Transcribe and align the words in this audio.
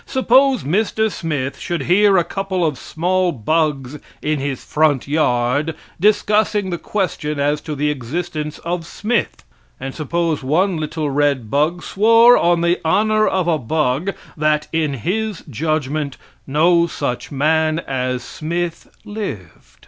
Suppose 0.07 0.63
Mr. 0.63 1.11
Smith 1.11 1.59
should 1.59 1.83
hear 1.83 2.17
a 2.17 2.23
couple 2.23 2.65
of 2.65 2.79
small 2.79 3.31
bugs 3.31 3.99
in 4.23 4.39
his 4.39 4.63
front 4.63 5.07
yard 5.07 5.75
discussing 5.99 6.71
the 6.71 6.79
question 6.79 7.39
as 7.39 7.61
to 7.61 7.75
the 7.75 7.91
existence 7.91 8.57
of 8.65 8.83
Smith; 8.87 9.43
and 9.79 9.93
suppose 9.93 10.41
one 10.43 10.77
little 10.77 11.11
red 11.11 11.51
bug 11.51 11.83
swore 11.83 12.35
on 12.35 12.61
the 12.61 12.79
honor 12.83 13.27
of 13.27 13.47
a 13.47 13.59
bug 13.59 14.15
that, 14.35 14.65
in 14.73 14.95
his 14.95 15.41
judgment, 15.47 16.17
no 16.47 16.87
such 16.87 17.31
man 17.31 17.77
as 17.77 18.23
Smith 18.23 18.87
lived. 19.05 19.77